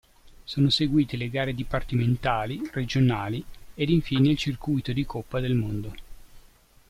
Sono 0.43 0.71
seguite 0.71 1.15
le 1.15 1.29
gare 1.29 1.53
dipartimentali, 1.53 2.67
regionali 2.73 3.45
e 3.75 3.83
infine 3.83 4.31
il 4.31 4.37
circuito 4.37 4.93
di 4.93 5.05
Coppa 5.05 5.39
del 5.39 5.53
mondo. 5.53 5.93